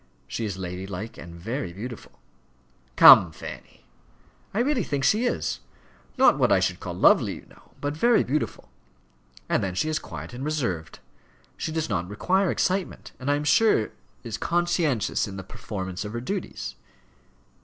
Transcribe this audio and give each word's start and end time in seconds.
She 0.27 0.45
is 0.45 0.57
ladylike 0.57 1.19
and 1.19 1.35
very 1.35 1.71
beautiful" 1.73 2.13
"Come, 3.05 3.31
Fanny!" 3.31 3.85
"I 4.51 4.57
really 4.57 4.81
think 4.83 5.03
she 5.03 5.25
is; 5.25 5.59
not 6.17 6.39
what 6.39 6.51
I 6.51 6.59
should 6.59 6.79
call 6.79 6.95
lovely, 6.95 7.35
you 7.35 7.45
know, 7.45 7.73
but 7.79 7.95
very 7.95 8.23
beautiful. 8.23 8.69
And 9.47 9.63
then 9.63 9.75
she 9.75 9.89
is 9.89 9.99
quiet 9.99 10.33
and 10.33 10.43
reserved; 10.43 10.97
she 11.55 11.71
does 11.71 11.87
not 11.87 12.09
require 12.09 12.49
excitement, 12.49 13.11
and 13.19 13.29
I 13.29 13.35
am 13.35 13.43
sure 13.43 13.91
is 14.23 14.39
conscientious 14.39 15.27
in 15.27 15.37
the 15.37 15.43
performance 15.43 16.03
of 16.03 16.13
her 16.13 16.19
duties." 16.19 16.73